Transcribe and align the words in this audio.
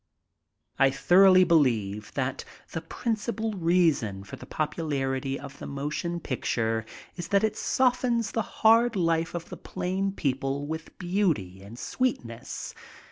I 0.79 0.89
thoroughly 0.89 1.43
believe 1.43 2.11
that 2.15 2.43
the 2.71 2.81
principal 2.81 3.51
reason 3.53 4.23
for 4.23 4.35
the 4.35 4.47
popularity 4.47 5.39
of 5.39 5.59
the 5.59 5.67
motion 5.67 6.19
picture 6.19 6.87
is 7.17 7.27
that 7.27 7.43
it 7.43 7.55
softens 7.55 8.31
the 8.31 8.41
hard 8.65 8.95
life 8.95 9.35
of 9.35 9.49
the 9.49 9.57
plain 9.57 10.11
people 10.11 10.65
with 10.65 10.97
beauty 10.97 11.61
and 11.61 11.77
sweetness. 11.77 12.73